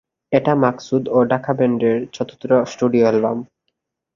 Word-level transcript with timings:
এটা 0.31 0.53
মাকসুদ 0.63 1.03
ও 1.07 1.17
ঢাকা 1.31 1.51
ব্যান্ডের 1.53 1.97
চতুর্থ 2.15 2.51
স্টুডিও 2.71 3.03
অ্যালবাম। 3.05 3.37